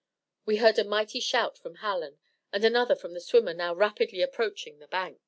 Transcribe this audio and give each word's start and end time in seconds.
We 0.47 0.57
heard 0.57 0.79
a 0.79 0.83
mighty 0.83 1.19
shout 1.19 1.59
from 1.59 1.75
Hallen, 1.75 2.17
and 2.51 2.65
another 2.65 2.95
from 2.95 3.13
the 3.13 3.21
swimmer 3.21 3.53
now 3.53 3.75
rapidly 3.75 4.23
approaching 4.23 4.79
the 4.79 4.87
bank. 4.87 5.19